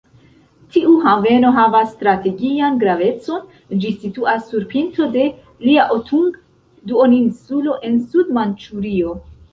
Tiu 0.75 0.93
haveno 1.01 1.49
havas 1.57 1.91
strategian 1.97 2.79
gravecon, 2.83 3.43
ĝi 3.83 3.91
situas 4.05 4.47
sur 4.53 4.63
pinto 4.73 5.07
de 5.17 5.27
Liaotung-duoninsulo, 5.69 7.77
en 7.91 8.01
Sud-Manĉurio. 8.09 9.15